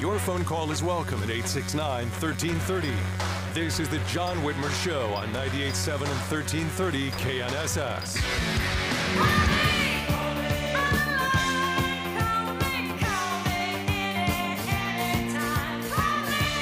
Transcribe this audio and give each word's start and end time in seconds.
Your 0.00 0.18
phone 0.18 0.44
call 0.46 0.70
is 0.70 0.82
welcome 0.82 1.18
at 1.18 1.28
869 1.28 2.08
1330. 2.08 2.88
This 3.52 3.78
is 3.78 3.86
the 3.90 3.98
John 4.08 4.38
Whitmer 4.38 4.72
Show 4.82 5.12
on 5.12 5.28
98.7 5.28 5.92
and 5.92 6.08
1330 6.32 7.10
KNSS. 7.10 8.16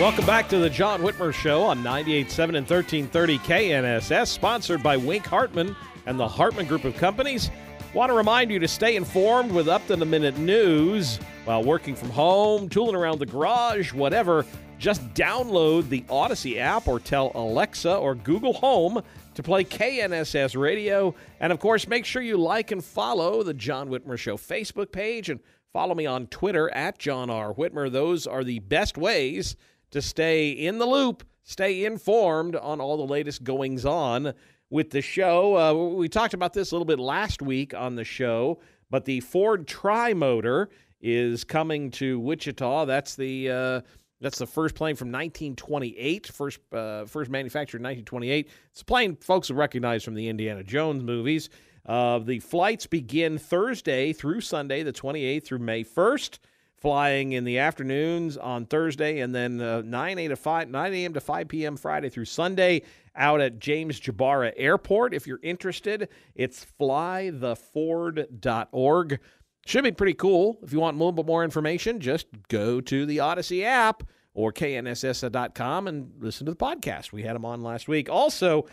Welcome 0.00 0.26
back 0.26 0.48
to 0.48 0.58
the 0.58 0.68
John 0.68 1.00
Whitmer 1.02 1.32
Show 1.32 1.62
on 1.62 1.78
98.7 1.78 2.56
and 2.56 2.68
1330 2.68 3.38
KNSS, 3.38 4.26
sponsored 4.26 4.82
by 4.82 4.96
Wink 4.96 5.24
Hartman 5.24 5.76
and 6.06 6.18
the 6.18 6.26
Hartman 6.26 6.66
Group 6.66 6.82
of 6.82 6.96
Companies. 6.96 7.52
Want 7.94 8.10
to 8.10 8.14
remind 8.14 8.50
you 8.50 8.58
to 8.58 8.66
stay 8.66 8.96
informed 8.96 9.52
with 9.52 9.68
up 9.68 9.86
to 9.86 9.94
the 9.94 10.04
minute 10.04 10.36
news 10.38 11.20
while 11.48 11.64
working 11.64 11.94
from 11.94 12.10
home, 12.10 12.68
tooling 12.68 12.94
around 12.94 13.18
the 13.18 13.24
garage, 13.24 13.90
whatever. 13.94 14.44
Just 14.78 15.02
download 15.14 15.88
the 15.88 16.02
Audacy 16.02 16.58
app 16.58 16.86
or 16.86 17.00
tell 17.00 17.32
Alexa 17.34 17.96
or 17.96 18.14
Google 18.14 18.52
Home 18.52 19.00
to 19.32 19.42
play 19.42 19.64
KNSS 19.64 20.60
Radio. 20.60 21.14
And 21.40 21.50
of 21.50 21.58
course, 21.58 21.88
make 21.88 22.04
sure 22.04 22.20
you 22.20 22.36
like 22.36 22.70
and 22.70 22.84
follow 22.84 23.42
the 23.42 23.54
John 23.54 23.88
Whitmer 23.88 24.18
Show 24.18 24.36
Facebook 24.36 24.92
page 24.92 25.30
and 25.30 25.40
follow 25.72 25.94
me 25.94 26.04
on 26.04 26.26
Twitter 26.26 26.70
at 26.74 26.98
John 26.98 27.30
R. 27.30 27.54
Whitmer. 27.54 27.90
Those 27.90 28.26
are 28.26 28.44
the 28.44 28.58
best 28.58 28.98
ways 28.98 29.56
to 29.92 30.02
stay 30.02 30.50
in 30.50 30.76
the 30.76 30.86
loop, 30.86 31.24
stay 31.44 31.86
informed 31.86 32.56
on 32.56 32.78
all 32.78 32.98
the 32.98 33.10
latest 33.10 33.42
goings 33.42 33.86
on 33.86 34.34
with 34.68 34.90
the 34.90 35.00
show. 35.00 35.56
Uh, 35.56 35.72
we 35.94 36.10
talked 36.10 36.34
about 36.34 36.52
this 36.52 36.72
a 36.72 36.74
little 36.74 36.84
bit 36.84 36.98
last 36.98 37.40
week 37.40 37.72
on 37.72 37.94
the 37.94 38.04
show, 38.04 38.60
but 38.90 39.06
the 39.06 39.20
Ford 39.20 39.66
Tri 39.66 40.12
Motor 40.12 40.68
is 41.00 41.44
coming 41.44 41.90
to 41.92 42.18
Wichita. 42.18 42.86
That's 42.86 43.14
the 43.14 43.50
uh, 43.50 43.80
that's 44.20 44.38
the 44.38 44.46
first 44.46 44.74
plane 44.74 44.96
from 44.96 45.08
1928, 45.08 46.26
first 46.28 46.60
uh, 46.72 47.04
first 47.04 47.30
manufactured 47.30 47.78
in 47.78 47.84
1928. 47.84 48.48
It's 48.70 48.82
a 48.82 48.84
plane 48.84 49.16
folks 49.16 49.48
will 49.48 49.56
recognize 49.56 50.04
from 50.04 50.14
the 50.14 50.28
Indiana 50.28 50.64
Jones 50.64 51.02
movies. 51.02 51.50
Uh, 51.86 52.18
the 52.18 52.40
flights 52.40 52.86
begin 52.86 53.38
Thursday 53.38 54.12
through 54.12 54.42
Sunday, 54.42 54.82
the 54.82 54.92
28th 54.92 55.44
through 55.44 55.60
May 55.60 55.84
1st 55.84 56.38
flying 56.78 57.32
in 57.32 57.44
the 57.44 57.58
afternoons 57.58 58.36
on 58.36 58.64
Thursday, 58.64 59.18
and 59.20 59.34
then 59.34 59.60
uh, 59.60 59.82
9 59.84 60.18
a 60.18 60.28
to 60.28 60.36
5 60.36 60.70
9 60.70 60.94
a.m. 60.94 61.12
to 61.14 61.20
5 61.20 61.48
p.m. 61.48 61.76
Friday 61.76 62.08
through 62.08 62.26
Sunday 62.26 62.82
out 63.16 63.40
at 63.40 63.58
James 63.58 64.00
Jabara 64.00 64.52
Airport. 64.56 65.12
If 65.12 65.26
you're 65.26 65.40
interested, 65.42 66.08
it's 66.34 66.64
flytheford.org. 66.80 69.20
Should 69.68 69.84
be 69.84 69.92
pretty 69.92 70.14
cool. 70.14 70.58
If 70.62 70.72
you 70.72 70.80
want 70.80 70.94
a 70.94 70.98
little 70.98 71.12
bit 71.12 71.26
more 71.26 71.44
information, 71.44 72.00
just 72.00 72.26
go 72.48 72.80
to 72.80 73.04
the 73.04 73.18
Audacy 73.18 73.64
app 73.64 74.02
or 74.32 74.50
knss.com 74.50 75.86
and 75.86 76.10
listen 76.20 76.46
to 76.46 76.52
the 76.52 76.56
podcast. 76.56 77.12
We 77.12 77.22
had 77.24 77.36
them 77.36 77.44
on 77.44 77.60
last 77.60 77.86
week. 77.86 78.08
Also, 78.08 78.64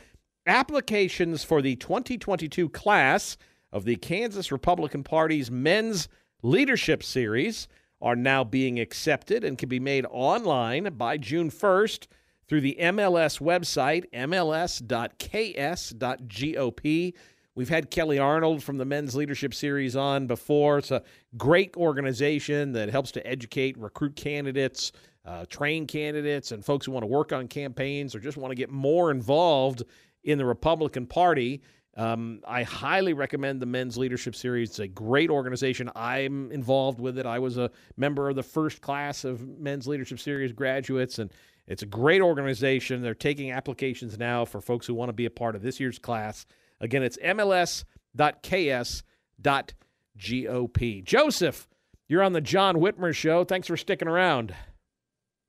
applications 0.47 1.43
for 1.43 1.61
the 1.61 1.75
2022 1.75 2.69
class 2.69 3.35
of 3.73 3.83
the 3.83 3.97
Kansas 3.97 4.53
Republican 4.53 5.03
Party's 5.03 5.51
Men's 5.51 6.07
Leadership 6.43 7.03
Series 7.03 7.67
are 8.01 8.15
now 8.15 8.45
being 8.45 8.79
accepted 8.79 9.43
and 9.43 9.57
can 9.57 9.67
be 9.67 9.81
made 9.81 10.05
online 10.09 10.93
by 10.93 11.17
June 11.17 11.51
1st 11.51 12.07
through 12.47 12.61
the 12.61 12.77
MLS 12.79 13.41
website, 13.41 14.05
mls.ks.gop. 14.13 14.73
We've 17.55 17.69
had 17.69 17.89
Kelly 17.89 18.19
Arnold 18.19 18.63
from 18.63 18.77
the 18.77 18.83
Men's 18.83 19.15
Leadership 19.15 19.53
Series 19.53 19.95
on 19.95 20.27
before. 20.27 20.79
It's 20.79 20.91
a 20.91 21.03
great 21.37 21.73
organization 21.77 22.73
that 22.73 22.89
helps 22.89 23.11
to 23.13 23.25
educate, 23.25 23.77
recruit 23.77 24.17
candidates, 24.17 24.91
uh, 25.23 25.45
train 25.45 25.87
candidates, 25.87 26.51
and 26.51 26.65
folks 26.65 26.85
who 26.85 26.91
want 26.91 27.03
to 27.03 27.07
work 27.07 27.31
on 27.31 27.47
campaigns 27.47 28.13
or 28.13 28.19
just 28.19 28.35
want 28.35 28.51
to 28.51 28.55
get 28.55 28.69
more 28.69 29.09
involved 29.09 29.83
in 30.25 30.37
the 30.37 30.45
Republican 30.45 31.07
Party. 31.07 31.61
Um, 31.95 32.41
I 32.45 32.63
highly 32.63 33.13
recommend 33.13 33.61
the 33.61 33.65
Men's 33.65 33.97
Leadership 33.97 34.35
Series. 34.35 34.71
It's 34.71 34.79
a 34.79 34.87
great 34.89 35.29
organization. 35.29 35.89
I'm 35.95 36.51
involved 36.51 36.99
with 36.99 37.17
it. 37.17 37.25
I 37.25 37.39
was 37.39 37.57
a 37.57 37.71
member 37.95 38.27
of 38.27 38.35
the 38.35 38.43
first 38.43 38.81
class 38.81 39.23
of 39.23 39.47
Men's 39.47 39.87
Leadership 39.87 40.19
Series 40.19 40.51
graduates, 40.51 41.19
and 41.19 41.31
it's 41.67 41.83
a 41.83 41.87
great 41.87 42.21
organization. 42.21 43.01
They're 43.01 43.15
taking 43.15 43.51
applications 43.51 44.19
now 44.19 44.43
for 44.43 44.59
folks 44.59 44.85
who 44.85 44.93
want 44.93 45.07
to 45.07 45.13
be 45.13 45.25
a 45.25 45.31
part 45.31 45.55
of 45.55 45.61
this 45.61 45.79
year's 45.79 45.97
class. 45.97 46.45
Again, 46.85 47.03
it's 47.03 47.17
mls.ks.gop. 47.17 47.83
Joseph, 51.03 51.67
you're 52.07 52.23
on 52.23 52.33
the 52.33 52.41
John 52.41 52.75
Whitmer 52.77 53.13
Show. 53.13 53.43
Thanks 53.43 53.67
for 53.67 53.75
sticking 53.75 54.07
around. 54.07 54.55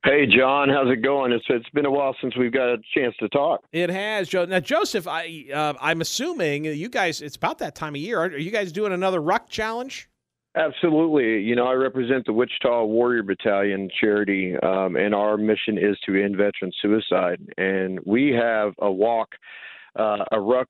Hey, 0.05 0.25
John, 0.27 0.69
how's 0.69 0.91
it 0.91 1.03
going? 1.03 1.33
It's 1.33 1.45
it's 1.49 1.69
been 1.71 1.85
a 1.85 1.91
while 1.91 2.15
since 2.21 2.37
we've 2.37 2.53
got 2.53 2.69
a 2.69 2.79
chance 2.95 3.15
to 3.19 3.29
talk. 3.29 3.65
It 3.73 3.91
has, 3.91 4.29
Joe. 4.29 4.45
Now, 4.45 4.61
Joseph, 4.61 5.09
I 5.09 5.47
uh, 5.53 5.75
I'm 5.81 6.01
assuming 6.01 6.65
you 6.65 6.89
guys. 6.89 7.21
It's 7.21 7.37
about 7.37 7.59
that 7.59 7.75
time 7.75 7.95
of 7.95 8.01
year. 8.01 8.21
Are, 8.21 8.39
you 8.39 8.51
guys 8.51 8.73
doing 8.73 8.93
another 8.93 9.21
ruck 9.21 9.49
challenge? 9.49 10.09
Absolutely. 10.57 11.43
You 11.43 11.55
know, 11.55 11.67
I 11.67 11.73
represent 11.73 12.25
the 12.25 12.33
Wichita 12.33 12.85
Warrior 12.85 13.25
Battalion 13.25 13.91
charity, 14.01 14.57
um, 14.63 14.97
and 14.97 15.15
our 15.15 15.37
mission 15.37 15.77
is 15.77 15.99
to 16.07 16.15
end 16.15 16.37
veteran 16.37 16.73
suicide. 16.81 17.41
And 17.59 18.01
we 18.07 18.33
have 18.33 18.73
a 18.79 18.91
walk 18.91 19.31
uh, 19.99 20.25
a 20.33 20.41
ruck 20.41 20.69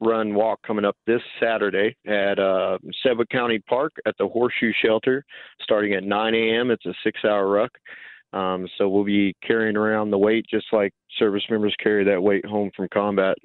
run 0.00 0.34
walk 0.34 0.60
coming 0.66 0.84
up 0.84 0.96
this 1.06 1.20
Saturday 1.40 1.96
at 2.06 2.38
uh, 2.38 2.78
Sedgwick 3.02 3.28
County 3.28 3.58
Park 3.58 3.92
at 4.06 4.14
the 4.18 4.26
Horseshoe 4.26 4.72
Shelter, 4.84 5.24
starting 5.62 5.94
at 5.94 6.04
9 6.04 6.34
a.m. 6.34 6.70
It's 6.70 6.86
a 6.86 6.94
six-hour 7.04 7.48
ruck. 7.48 7.70
Um, 8.32 8.66
so 8.78 8.88
we'll 8.88 9.04
be 9.04 9.34
carrying 9.46 9.76
around 9.76 10.10
the 10.10 10.18
weight 10.18 10.46
just 10.48 10.66
like 10.72 10.92
service 11.18 11.42
members 11.50 11.74
carry 11.82 12.04
that 12.04 12.22
weight 12.22 12.46
home 12.46 12.70
from 12.74 12.88
combat. 12.92 13.36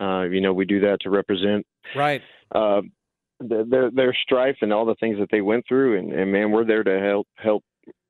Uh, 0.00 0.22
you 0.22 0.40
know, 0.40 0.52
we 0.52 0.64
do 0.64 0.80
that 0.80 0.98
to 1.02 1.10
represent 1.10 1.66
right 1.94 2.22
uh, 2.54 2.80
their 3.40 3.90
their 3.90 4.16
strife 4.22 4.56
and 4.62 4.72
all 4.72 4.86
the 4.86 4.94
things 4.96 5.18
that 5.18 5.28
they 5.30 5.42
went 5.42 5.64
through, 5.68 5.98
and, 5.98 6.12
and 6.12 6.32
man, 6.32 6.50
we're 6.50 6.64
there 6.64 6.82
to 6.82 6.98
help 6.98 7.26
help 7.36 7.62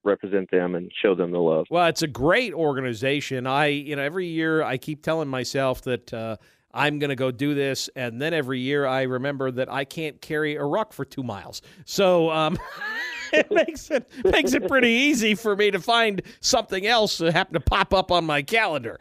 represent 0.05 0.51
them 0.51 0.75
and 0.75 0.91
show 1.01 1.15
them 1.15 1.31
the 1.31 1.39
love. 1.39 1.67
Well, 1.71 1.87
it's 1.87 2.03
a 2.03 2.09
great 2.09 2.53
organization. 2.53 3.47
I, 3.47 3.67
you 3.67 3.97
know, 3.97 4.03
every 4.03 4.27
year 4.27 4.63
I 4.63 4.77
keep 4.77 5.03
telling 5.03 5.29
myself 5.29 5.83
that 5.83 6.13
uh, 6.13 6.37
I'm 6.73 6.99
going 6.99 7.11
to 7.11 7.17
go 7.17 7.31
do 7.31 7.55
this, 7.55 7.89
and 7.97 8.21
then 8.21 8.35
every 8.35 8.61
year 8.61 8.87
I 8.87 9.03
remember 9.03 9.51
that 9.53 9.71
I 9.71 9.85
can't 9.85 10.21
carry 10.21 10.57
a 10.57 10.65
ruck 10.65 10.93
for 10.93 11.05
two 11.05 11.23
miles. 11.23 11.63
So. 11.85 12.31
Um, 12.31 12.59
it 13.33 13.51
makes 13.51 13.91
it 13.91 14.07
makes 14.25 14.53
it 14.53 14.69
pretty 14.69 14.91
easy 14.91 15.35
for 15.35 15.57
me 15.57 15.71
to 15.71 15.81
find 15.81 16.23
something 16.41 16.87
else 16.87 17.19
that 17.19 17.33
happen 17.33 17.55
to 17.55 17.61
pop 17.61 17.95
up 17.95 18.13
on 18.13 18.25
my 18.25 18.43
calendar. 18.43 19.01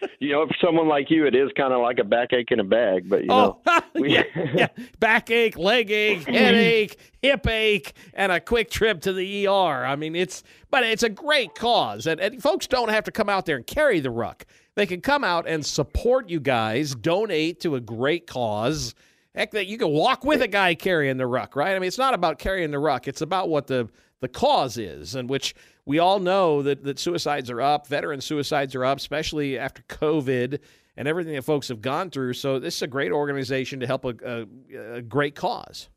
you 0.20 0.32
know, 0.32 0.46
for 0.46 0.54
someone 0.60 0.88
like 0.88 1.10
you, 1.10 1.26
it 1.26 1.34
is 1.34 1.50
kind 1.56 1.72
of 1.72 1.80
like 1.80 1.98
a 1.98 2.04
backache 2.04 2.50
in 2.50 2.60
a 2.60 2.64
bag. 2.64 3.08
But 3.08 3.24
you 3.24 3.30
oh, 3.30 3.58
know, 3.66 3.80
we... 3.94 4.14
yeah, 4.14 4.22
yeah, 4.54 4.68
backache, 4.98 5.56
leg 5.56 5.90
ache, 5.90 6.24
headache, 6.28 6.98
hip 7.22 7.46
ache, 7.46 7.94
and 8.14 8.32
a 8.32 8.40
quick 8.40 8.70
trip 8.70 9.00
to 9.02 9.12
the 9.12 9.46
ER. 9.46 9.50
I 9.84 9.96
mean, 9.96 10.14
it's 10.14 10.42
but 10.70 10.84
it's 10.84 11.02
a 11.02 11.08
great 11.08 11.54
cause, 11.54 12.06
and, 12.06 12.20
and 12.20 12.42
folks 12.42 12.66
don't 12.66 12.90
have 12.90 13.04
to 13.04 13.12
come 13.12 13.28
out 13.28 13.46
there 13.46 13.56
and 13.56 13.66
carry 13.66 14.00
the 14.00 14.10
ruck. 14.10 14.46
They 14.74 14.86
can 14.86 15.00
come 15.00 15.24
out 15.24 15.48
and 15.48 15.64
support 15.64 16.28
you 16.28 16.38
guys, 16.38 16.94
donate 16.94 17.60
to 17.60 17.76
a 17.76 17.80
great 17.80 18.26
cause. 18.26 18.94
Heck, 19.34 19.50
that 19.52 19.66
you 19.66 19.76
can 19.76 19.90
walk 19.90 20.24
with 20.24 20.40
a 20.40 20.48
guy 20.48 20.74
carrying 20.74 21.18
the 21.18 21.26
ruck, 21.26 21.56
right? 21.56 21.76
I 21.76 21.78
mean, 21.78 21.88
it's 21.88 21.98
not 21.98 22.14
about 22.14 22.38
carrying 22.38 22.70
the 22.70 22.78
ruck; 22.78 23.06
it's 23.06 23.20
about 23.20 23.48
what 23.48 23.66
the 23.66 23.88
the 24.20 24.28
cause 24.28 24.78
is, 24.78 25.14
and 25.14 25.28
which 25.28 25.54
we 25.84 25.98
all 25.98 26.18
know 26.18 26.62
that, 26.62 26.84
that 26.84 26.98
suicides 26.98 27.50
are 27.50 27.60
up, 27.60 27.86
veteran 27.86 28.20
suicides 28.20 28.74
are 28.74 28.84
up, 28.84 28.98
especially 28.98 29.58
after 29.58 29.82
COVID 29.82 30.58
and 30.96 31.06
everything 31.06 31.34
that 31.34 31.42
folks 31.42 31.68
have 31.68 31.82
gone 31.82 32.10
through. 32.10 32.32
So 32.32 32.58
this 32.58 32.76
is 32.76 32.82
a 32.82 32.86
great 32.86 33.12
organization 33.12 33.80
to 33.80 33.86
help 33.86 34.04
a, 34.04 34.14
a, 34.24 34.94
a 34.94 35.02
great 35.02 35.34
cause. 35.34 35.88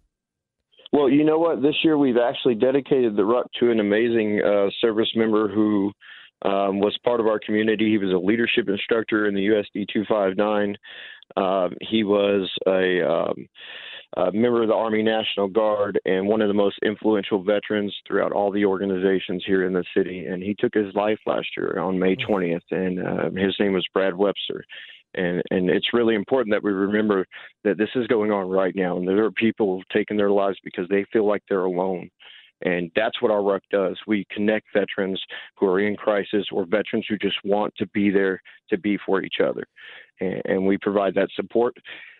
Well, 0.91 1.09
you 1.09 1.23
know 1.23 1.37
what? 1.37 1.61
This 1.61 1.75
year 1.83 1.97
we've 1.97 2.17
actually 2.17 2.55
dedicated 2.55 3.15
the 3.15 3.23
Ruck 3.23 3.47
to 3.59 3.71
an 3.71 3.79
amazing 3.79 4.41
uh, 4.43 4.69
service 4.81 5.09
member 5.15 5.47
who 5.47 5.91
um, 6.41 6.79
was 6.79 6.97
part 7.03 7.19
of 7.19 7.27
our 7.27 7.39
community. 7.39 7.89
He 7.89 7.97
was 7.97 8.11
a 8.11 8.17
leadership 8.17 8.67
instructor 8.67 9.27
in 9.27 9.35
the 9.35 9.47
USD 9.47 9.85
259. 9.93 10.75
Um, 11.37 11.75
he 11.81 12.03
was 12.03 12.49
a, 12.65 13.07
um, 13.07 13.47
a, 14.17 14.31
member 14.31 14.61
of 14.61 14.67
the 14.67 14.73
Army 14.73 15.03
National 15.03 15.47
Guard 15.47 15.99
and 16.05 16.27
one 16.27 16.41
of 16.41 16.47
the 16.47 16.53
most 16.53 16.79
influential 16.83 17.43
veterans 17.43 17.95
throughout 18.07 18.31
all 18.31 18.51
the 18.51 18.65
organizations 18.65 19.43
here 19.45 19.65
in 19.65 19.73
the 19.73 19.83
city. 19.95 20.25
And 20.25 20.41
he 20.41 20.55
took 20.57 20.73
his 20.73 20.93
life 20.95 21.19
last 21.25 21.47
year 21.57 21.79
on 21.79 21.99
May 21.99 22.15
20th, 22.15 22.61
and 22.71 22.99
uh, 22.99 23.29
his 23.39 23.55
name 23.59 23.73
was 23.73 23.85
Brad 23.93 24.15
Webster. 24.15 24.63
And 25.15 25.41
and 25.49 25.69
it's 25.71 25.93
really 25.93 26.13
important 26.13 26.53
that 26.53 26.63
we 26.63 26.71
remember 26.71 27.25
that 27.63 27.79
this 27.79 27.89
is 27.95 28.05
going 28.07 28.31
on 28.31 28.47
right 28.47 28.75
now, 28.75 28.97
and 28.97 29.07
there 29.07 29.25
are 29.25 29.31
people 29.31 29.81
taking 29.91 30.17
their 30.17 30.29
lives 30.29 30.57
because 30.63 30.87
they 30.87 31.03
feel 31.11 31.27
like 31.27 31.41
they're 31.49 31.65
alone. 31.65 32.11
And 32.61 32.91
that's 32.95 33.21
what 33.21 33.31
our 33.31 33.43
ruck 33.43 33.63
does. 33.71 33.97
We 34.05 34.25
connect 34.31 34.67
veterans 34.73 35.21
who 35.55 35.67
are 35.67 35.79
in 35.79 35.95
crisis 35.95 36.45
or 36.51 36.65
veterans 36.65 37.05
who 37.07 37.17
just 37.17 37.37
want 37.43 37.73
to 37.77 37.87
be 37.87 38.09
there 38.09 38.41
to 38.69 38.77
be 38.77 38.97
for 39.05 39.21
each 39.21 39.37
other. 39.43 39.65
And, 40.19 40.41
and 40.45 40.65
we 40.65 40.77
provide 40.77 41.15
that 41.15 41.29
support. 41.35 41.75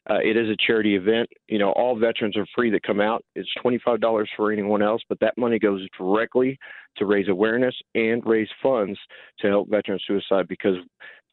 Uh, 0.09 0.19
it 0.23 0.37
is 0.37 0.49
a 0.49 0.55
charity 0.65 0.95
event. 0.95 1.29
You 1.47 1.59
know, 1.59 1.71
all 1.73 1.97
veterans 1.97 2.37
are 2.37 2.45
free 2.55 2.71
that 2.71 2.83
come 2.83 3.01
out. 3.01 3.23
It's 3.35 3.49
$25 3.63 4.25
for 4.35 4.51
anyone 4.51 4.81
else, 4.81 5.01
but 5.09 5.19
that 5.19 5.37
money 5.37 5.59
goes 5.59 5.85
directly 5.97 6.57
to 6.97 7.05
raise 7.05 7.27
awareness 7.27 7.75
and 7.95 8.25
raise 8.25 8.47
funds 8.63 8.97
to 9.39 9.47
help 9.47 9.69
veteran 9.69 9.99
suicide 10.07 10.47
because 10.47 10.77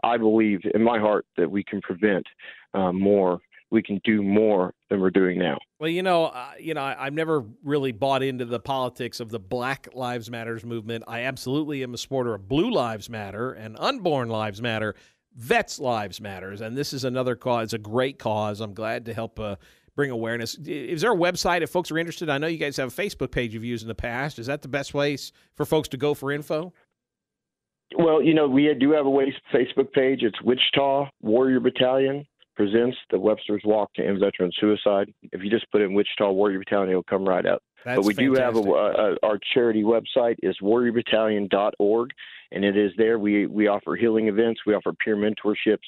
I 0.02 0.18
believe 0.18 0.60
in 0.74 0.82
my 0.82 0.98
heart 0.98 1.26
that 1.36 1.50
we 1.50 1.64
can 1.64 1.80
prevent 1.80 2.26
uh, 2.74 2.92
more 2.92 3.38
we 3.70 3.82
can 3.82 4.00
do 4.04 4.22
more 4.22 4.72
than 4.90 5.00
we're 5.00 5.10
doing 5.10 5.38
now. 5.38 5.58
Well, 5.80 5.90
you 5.90 6.02
know, 6.02 6.26
uh, 6.26 6.52
you 6.58 6.74
know, 6.74 6.82
I, 6.82 7.04
have 7.04 7.12
never 7.12 7.44
really 7.64 7.92
bought 7.92 8.22
into 8.22 8.44
the 8.44 8.60
politics 8.60 9.20
of 9.20 9.30
the 9.30 9.38
Black 9.38 9.88
Lives 9.92 10.30
Matters 10.30 10.64
movement. 10.64 11.04
I 11.06 11.22
absolutely 11.22 11.82
am 11.82 11.94
a 11.94 11.98
supporter 11.98 12.34
of 12.34 12.48
Blue 12.48 12.70
Lives 12.70 13.10
Matter 13.10 13.52
and 13.52 13.76
Unborn 13.78 14.28
Lives 14.28 14.62
Matter. 14.62 14.94
Vets 15.34 15.78
Lives 15.78 16.18
Matters, 16.18 16.62
and 16.62 16.74
this 16.74 16.94
is 16.94 17.04
another 17.04 17.36
cause. 17.36 17.64
It's 17.64 17.72
a 17.74 17.78
great 17.78 18.18
cause. 18.18 18.62
I'm 18.62 18.72
glad 18.72 19.04
to 19.04 19.12
help 19.12 19.38
uh, 19.38 19.56
bring 19.94 20.10
awareness. 20.10 20.54
Is 20.54 21.02
there 21.02 21.12
a 21.12 21.16
website 21.16 21.60
if 21.60 21.68
folks 21.68 21.90
are 21.90 21.98
interested? 21.98 22.30
I 22.30 22.38
know 22.38 22.46
you 22.46 22.56
guys 22.56 22.78
have 22.78 22.88
a 22.88 23.02
Facebook 23.02 23.32
page 23.32 23.52
you've 23.52 23.62
used 23.62 23.82
in 23.82 23.88
the 23.88 23.94
past. 23.94 24.38
Is 24.38 24.46
that 24.46 24.62
the 24.62 24.68
best 24.68 24.92
place 24.92 25.32
for 25.54 25.66
folks 25.66 25.88
to 25.88 25.98
go 25.98 26.14
for 26.14 26.32
info? 26.32 26.72
Well, 27.98 28.22
you 28.22 28.32
know, 28.32 28.48
we 28.48 28.72
do 28.80 28.92
have 28.92 29.04
a 29.04 29.10
Facebook 29.54 29.92
page. 29.92 30.22
It's 30.22 30.40
Wichita 30.42 31.10
Warrior 31.20 31.60
Battalion 31.60 32.24
presents 32.56 32.96
the 33.10 33.18
Webster's 33.18 33.62
Walk 33.64 33.92
to 33.94 34.06
End 34.06 34.18
Veteran 34.18 34.50
Suicide. 34.58 35.12
If 35.32 35.42
you 35.42 35.50
just 35.50 35.70
put 35.70 35.82
in 35.82 35.94
Wichita 35.94 36.30
Warrior 36.32 36.58
Battalion, 36.58 36.90
it'll 36.90 37.02
come 37.02 37.24
right 37.24 37.44
up. 37.46 37.62
That's 37.84 37.96
but 37.96 38.04
we 38.04 38.14
fantastic. 38.14 38.64
do 38.64 38.64
have 38.64 38.66
a, 38.66 38.70
a, 38.70 39.16
our 39.22 39.38
charity 39.54 39.84
website 39.84 40.36
is 40.42 40.56
warriorbattalion.org, 40.60 42.10
and 42.50 42.64
it 42.64 42.76
is 42.76 42.90
there. 42.98 43.18
We 43.18 43.46
we 43.46 43.68
offer 43.68 43.94
healing 43.94 44.28
events, 44.28 44.62
we 44.66 44.74
offer 44.74 44.92
peer 44.92 45.16
mentorships 45.16 45.78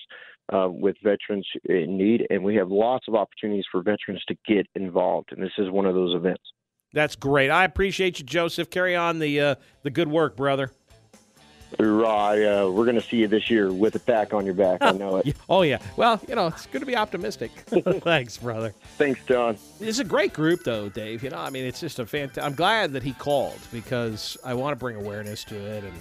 uh, 0.53 0.69
with 0.71 0.97
veterans 1.03 1.47
in 1.65 1.99
need, 1.99 2.27
and 2.31 2.45
we 2.45 2.55
have 2.55 2.71
lots 2.71 3.09
of 3.09 3.15
opportunities 3.15 3.65
for 3.71 3.83
veterans 3.83 4.23
to 4.29 4.37
get 4.47 4.67
involved. 4.75 5.33
And 5.33 5.43
this 5.43 5.53
is 5.59 5.71
one 5.71 5.87
of 5.87 5.95
those 5.95 6.15
events. 6.15 6.43
That's 6.93 7.17
great. 7.17 7.51
I 7.51 7.65
appreciate 7.65 8.19
you, 8.19 8.25
Joseph. 8.25 8.71
Carry 8.71 8.97
on 8.97 9.19
the 9.19 9.41
uh, 9.41 9.55
the 9.83 9.91
good 9.91 10.09
work, 10.09 10.37
brother. 10.37 10.71
Right. 11.79 12.43
Uh, 12.45 12.71
we're 12.71 12.85
going 12.85 13.01
to 13.01 13.07
see 13.07 13.19
you 13.19 13.29
this 13.29 13.51
year 13.51 13.73
with 13.73 13.95
a 13.95 13.99
pack 13.99 14.33
on 14.33 14.45
your 14.45 14.55
back. 14.55 14.79
I 14.81 14.93
know 14.93 15.17
it. 15.17 15.37
oh, 15.49 15.63
yeah. 15.63 15.79
Well, 15.97 16.21
you 16.27 16.35
know, 16.35 16.49
it's 16.49 16.67
good 16.67 16.81
to 16.81 16.87
be 16.87 16.97
optimistic. 16.97 17.51
Thanks, 17.67 18.39
brother. 18.39 18.75
Thanks, 18.97 19.21
John. 19.27 19.59
It's 19.81 19.99
a 19.99 20.05
great 20.05 20.33
group, 20.33 20.65
though, 20.65 20.89
Dave. 20.89 21.23
You 21.23 21.31
know, 21.31 21.39
I 21.39 21.51
mean, 21.51 21.65
it's 21.65 21.81
just 21.81 21.99
a 21.99 22.07
fantastic. 22.07 22.43
I'm 22.43 22.55
glad 22.55 22.93
that 22.93 23.03
he 23.03 23.13
called 23.13 23.59
because 23.71 24.39
I 24.45 24.55
want 24.55 24.73
to 24.73 24.77
bring 24.77 24.97
awareness 24.97 25.45
to 25.45 25.57
it. 25.57 25.85
And 25.85 25.95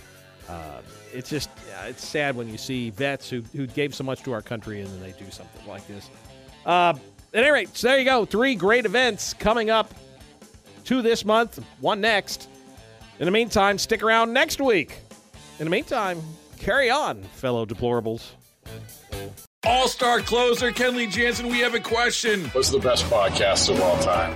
uh, 0.49 0.81
it's 1.13 1.29
just, 1.29 1.49
yeah, 1.67 1.85
it's 1.85 2.05
sad 2.05 2.35
when 2.35 2.47
you 2.47 2.57
see 2.57 2.89
vets 2.89 3.29
who, 3.29 3.41
who 3.53 3.67
gave 3.67 3.93
so 3.93 4.03
much 4.03 4.23
to 4.23 4.31
our 4.31 4.41
country 4.41 4.81
and 4.81 4.89
then 4.89 5.01
they 5.01 5.11
do 5.11 5.29
something 5.31 5.67
like 5.67 5.85
this. 5.87 6.09
Uh, 6.65 6.93
at 7.33 7.43
any 7.43 7.51
rate, 7.51 7.75
so 7.75 7.89
there 7.89 7.99
you 7.99 8.05
go. 8.05 8.25
Three 8.25 8.55
great 8.55 8.85
events 8.85 9.33
coming 9.33 9.69
up. 9.69 9.93
Two 10.85 11.01
this 11.01 11.25
month, 11.25 11.59
one 11.81 11.99
next. 11.99 12.49
In 13.19 13.25
the 13.25 13.31
meantime, 13.31 13.77
stick 13.77 14.01
around 14.01 14.31
next 14.31 14.61
week. 14.61 14.99
In 15.59 15.65
the 15.65 15.71
meantime, 15.71 16.21
carry 16.59 16.89
on, 16.89 17.23
fellow 17.23 17.65
deplorables. 17.65 18.29
All 19.65 19.87
star 19.87 20.19
closer 20.19 20.71
Kenley 20.71 21.09
Jansen, 21.09 21.47
we 21.47 21.59
have 21.59 21.73
a 21.73 21.79
question. 21.79 22.45
What's 22.49 22.69
the 22.69 22.79
best 22.79 23.05
podcast 23.05 23.69
of 23.73 23.81
all 23.81 23.97
time? 23.99 24.35